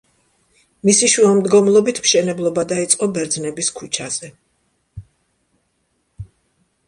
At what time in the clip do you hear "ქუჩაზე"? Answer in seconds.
3.79-4.29